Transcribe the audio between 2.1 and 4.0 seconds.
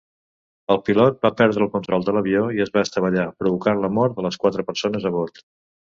l'avió i es va estavellar, provocant la